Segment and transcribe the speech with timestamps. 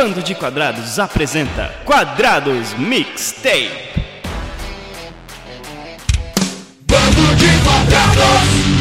[0.00, 3.68] Bando de Quadrados apresenta Quadrados Mixtape.
[6.88, 8.79] Bando de quadrados!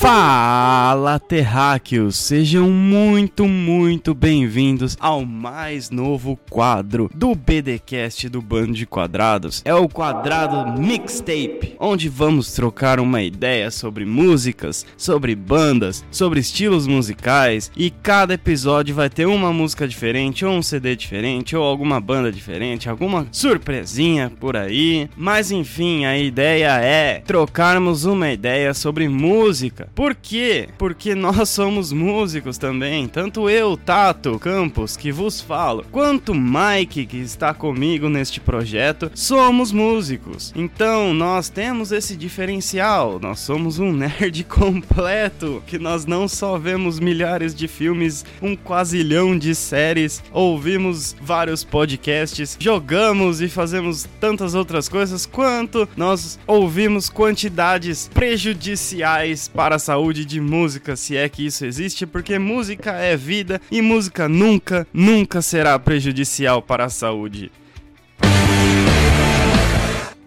[0.00, 2.16] Fala, terráqueos!
[2.16, 9.60] Sejam muito, muito bem-vindos ao mais novo quadro do BDcast do Bando de Quadrados.
[9.62, 16.86] É o quadrado Mixtape, onde vamos trocar uma ideia sobre músicas, sobre bandas, sobre estilos
[16.86, 22.00] musicais e cada episódio vai ter uma música diferente, ou um CD diferente, ou alguma
[22.00, 25.10] banda diferente, alguma surpresinha por aí.
[25.14, 30.68] Mas enfim, a ideia é trocarmos uma ideia sobre música por quê?
[30.78, 37.16] Porque nós somos músicos também, tanto eu, Tato Campos, que vos falo, quanto Mike, que
[37.16, 40.52] está comigo neste projeto, somos músicos.
[40.54, 47.00] Então nós temos esse diferencial, nós somos um nerd completo, que nós não só vemos
[47.00, 54.88] milhares de filmes, um quasilhão de séries, ouvimos vários podcasts, jogamos e fazemos tantas outras
[54.88, 62.06] coisas, quanto nós ouvimos quantidades prejudiciais para saúde de música, se é que isso existe,
[62.06, 67.50] porque música é vida e música nunca, nunca será prejudicial para a saúde.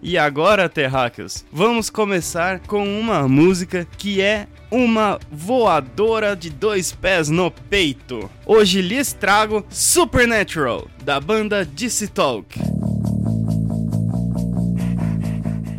[0.02, 7.30] E agora, terráqueos, vamos começar com uma música que é uma voadora de dois pés
[7.30, 8.28] no peito.
[8.44, 12.73] Hoje lhes trago Supernatural, da banda DC Talk.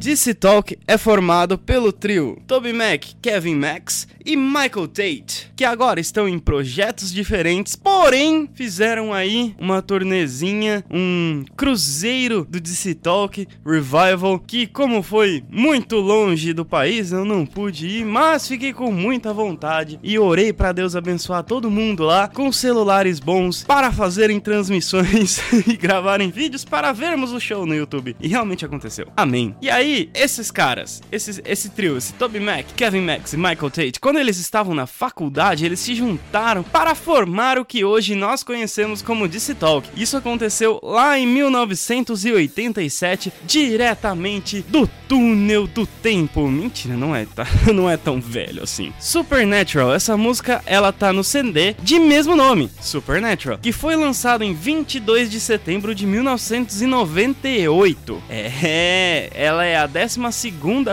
[0.06, 6.00] DC Talk é formado pelo trio Toby Mac, Kevin Max e Michael Tate, que agora
[6.00, 14.40] estão em projetos diferentes, porém fizeram aí uma tornezinha, um cruzeiro do DC Talk Revival,
[14.40, 19.34] que como foi muito longe do país, eu não pude ir, mas fiquei com muita
[19.34, 25.40] vontade e orei para Deus abençoar todo mundo lá com celulares bons para fazerem transmissões
[25.68, 28.16] e gravarem vídeos para vermos o show no YouTube.
[28.20, 29.08] E realmente aconteceu.
[29.16, 29.56] Amém.
[29.62, 34.00] E aí, esses caras, esses, esse trio, esse Toby Mac, Kevin Max e Michael Tate,
[34.00, 39.02] quando eles estavam na faculdade, eles se juntaram para formar o que hoje nós conhecemos
[39.02, 39.90] como DC Talk.
[39.96, 46.48] Isso aconteceu lá em 1987, diretamente do túnel do tempo.
[46.48, 47.46] Mentira, não é, tá?
[47.74, 48.94] Não é tão velho assim.
[49.00, 54.54] Supernatural, essa música, ela tá no CD de mesmo nome, Supernatural, que foi lançado em
[54.54, 58.24] 22 de setembro de 1998.
[58.30, 60.20] É, ela é a 12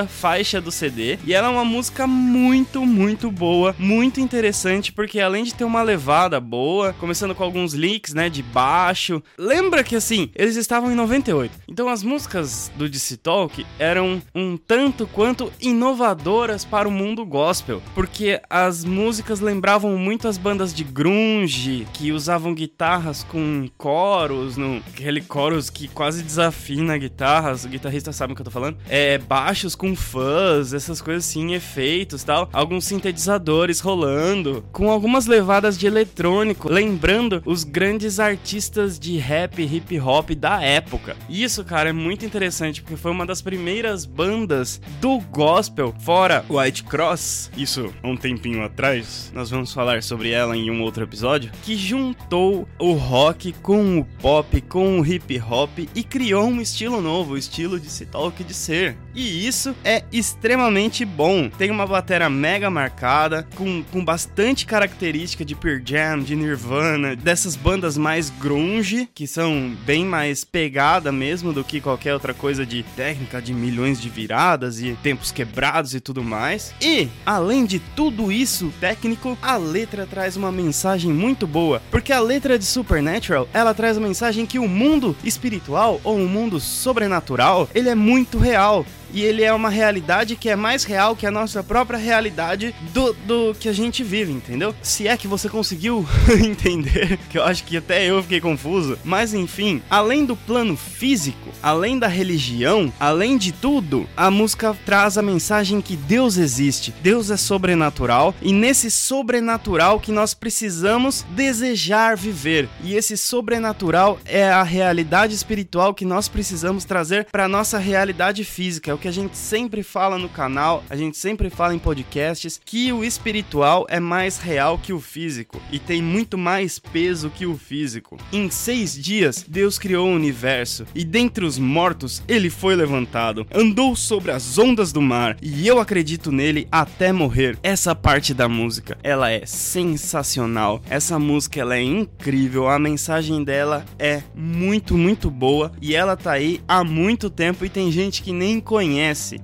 [0.09, 5.45] faixa do CD e ela é uma música muito, muito boa, muito interessante, porque além
[5.45, 9.23] de ter uma levada boa, começando com alguns leaks, né, de baixo.
[9.39, 11.53] Lembra que assim, eles estavam em 98.
[11.69, 17.83] Então as músicas do DC Talk eram um tanto quanto inovadoras para o mundo gospel,
[17.95, 24.83] porque as músicas lembravam muito as bandas de grunge, que usavam guitarras com coros, no,
[24.89, 28.77] aquele coros que quase desafina a guitarra, os guitarristas sabem o que eu tô falando
[28.89, 32.49] é, baixos com fuzz, essas coisas assim, efeitos tal.
[32.53, 39.99] Alguns sintetizadores rolando, com algumas levadas de eletrônico, lembrando os grandes artistas de rap, hip
[40.01, 41.17] hop da época.
[41.29, 46.85] Isso, cara, é muito interessante, porque foi uma das primeiras bandas do gospel, fora White
[46.85, 51.77] Cross, isso um tempinho atrás, nós vamos falar sobre ela em um outro episódio, que
[51.77, 57.35] juntou o rock com o pop, com o hip hop e criou um estilo novo,
[57.35, 59.02] o estilo de se talk de ser ser.
[59.15, 61.49] E isso é extremamente bom.
[61.51, 67.57] Tem uma bateria mega marcada, com, com bastante característica de Pearl Jam, de Nirvana, dessas
[67.57, 72.83] bandas mais grunge, que são bem mais pegada mesmo do que qualquer outra coisa de
[72.97, 76.75] técnica de milhões de viradas e tempos quebrados e tudo mais.
[76.81, 82.21] E, além de tudo isso técnico, a letra traz uma mensagem muito boa, porque a
[82.21, 87.69] letra de Supernatural, ela traz a mensagem que o mundo espiritual ou o mundo sobrenatural,
[87.75, 91.27] ele é muito real real e ele é uma realidade que é mais real que
[91.27, 94.75] a nossa própria realidade do, do que a gente vive, entendeu?
[94.83, 96.07] Se é que você conseguiu
[96.45, 101.51] entender, que eu acho que até eu fiquei confuso, mas enfim, além do plano físico,
[101.63, 107.31] além da religião, além de tudo, a música traz a mensagem que Deus existe, Deus
[107.31, 112.69] é sobrenatural e nesse sobrenatural que nós precisamos desejar viver.
[112.83, 118.91] E esse sobrenatural é a realidade espiritual que nós precisamos trazer para nossa realidade física,
[118.91, 122.93] é que a gente sempre fala no canal, a gente sempre fala em podcasts, que
[122.93, 127.59] o espiritual é mais real que o físico e tem muito mais peso que o
[127.59, 128.17] físico.
[128.33, 133.97] Em seis dias, Deus criou o universo e dentre os mortos ele foi levantado, andou
[133.97, 137.59] sobre as ondas do mar e eu acredito nele até morrer.
[137.61, 140.81] Essa parte da música, ela é sensacional.
[140.89, 146.31] Essa música ela é incrível, a mensagem dela é muito, muito boa e ela tá
[146.31, 148.92] aí há muito tempo e tem gente que nem conhece.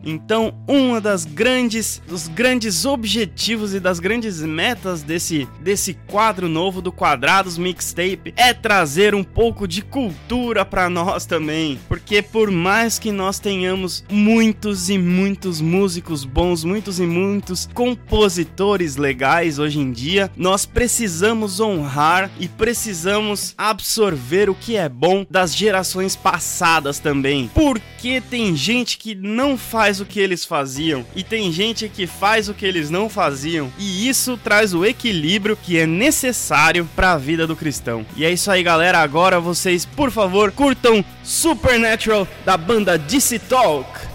[0.05, 6.81] Então, uma das grandes dos grandes objetivos e das grandes metas desse desse quadro novo
[6.81, 12.99] do Quadrados Mixtape é trazer um pouco de cultura para nós também, porque por mais
[12.99, 19.93] que nós tenhamos muitos e muitos músicos bons, muitos e muitos compositores legais hoje em
[19.93, 27.51] dia, nós precisamos honrar e precisamos absorver o que é bom das gerações passadas também.
[27.55, 32.49] Porque tem gente que não faz o que eles faziam e tem gente que faz
[32.49, 37.19] o que eles não faziam, e isso traz o equilíbrio que é necessário para a
[37.19, 38.05] vida do cristão.
[38.17, 39.01] E é isso aí, galera.
[39.01, 44.07] Agora vocês, por favor, curtam Supernatural da banda DC Talk.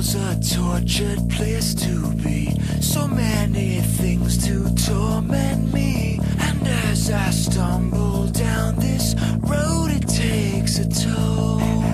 [0.00, 2.58] This a tortured place to be.
[2.80, 6.18] So many things to torment me.
[6.38, 11.89] And as I stumble down this road, it takes a toll.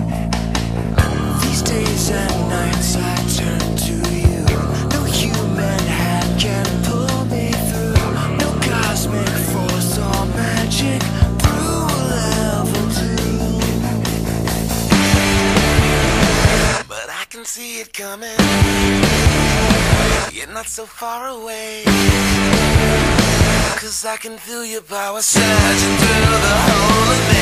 [20.67, 21.83] So far away.
[23.79, 27.36] Cause I can feel your power surging through the whole of me.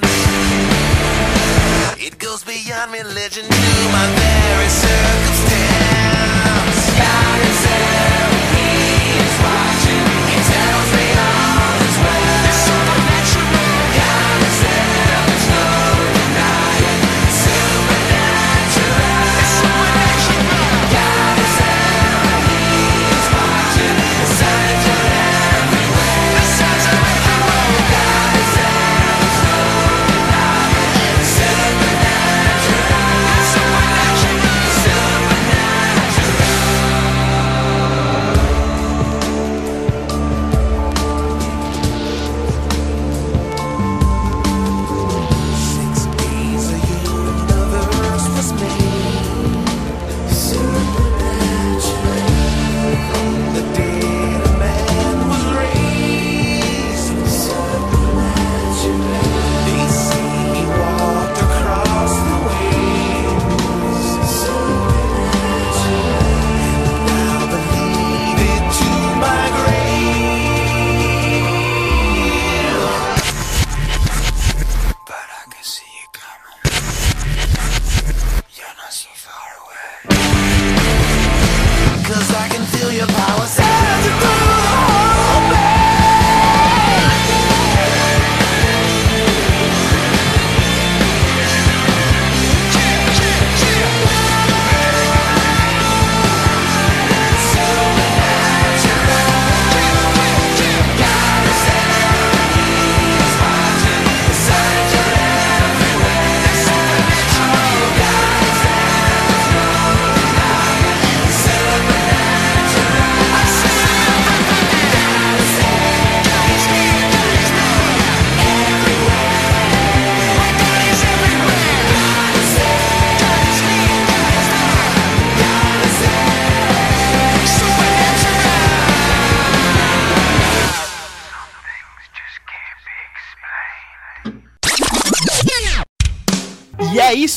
[0.00, 2.06] Providence.
[2.06, 6.98] It goes beyond religion to my very circumstance.
[6.98, 7.97] God is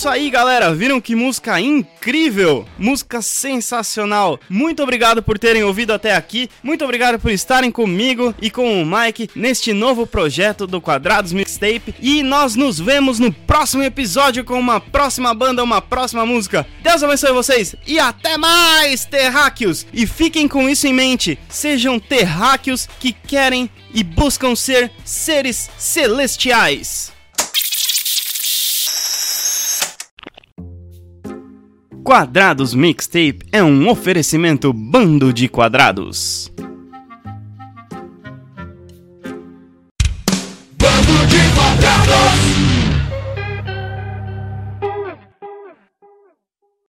[0.02, 0.74] isso aí, galera.
[0.74, 2.66] Viram que música incrível?
[2.76, 4.40] Música sensacional.
[4.50, 6.50] Muito obrigado por terem ouvido até aqui.
[6.64, 11.94] Muito obrigado por estarem comigo e com o Mike neste novo projeto do Quadrados Mixtape.
[12.00, 16.66] E nós nos vemos no próximo episódio com uma próxima banda, uma próxima música.
[16.82, 19.86] Deus abençoe vocês e até mais, terráqueos!
[19.94, 21.38] E fiquem com isso em mente.
[21.48, 27.21] Sejam terráqueos que querem e buscam ser seres celestiais.
[32.04, 36.52] Quadrados Mixtape é um oferecimento bando de quadrados.